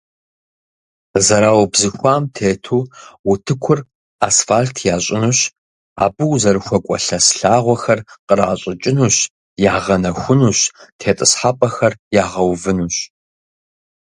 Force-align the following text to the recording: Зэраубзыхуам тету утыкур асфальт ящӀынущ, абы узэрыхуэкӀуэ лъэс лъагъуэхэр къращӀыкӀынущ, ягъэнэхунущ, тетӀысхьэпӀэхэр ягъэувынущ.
Зэраубзыхуам 1.25 2.23
тету 2.35 2.79
утыкур 3.31 3.79
асфальт 4.27 4.75
ящӀынущ, 4.95 5.39
абы 6.03 6.23
узэрыхуэкӀуэ 6.33 6.97
лъэс 7.05 7.27
лъагъуэхэр 7.39 7.99
къращӀыкӀынущ, 8.27 9.17
ягъэнэхунущ, 9.73 10.59
тетӀысхьэпӀэхэр 10.99 11.93
ягъэувынущ. 12.23 12.95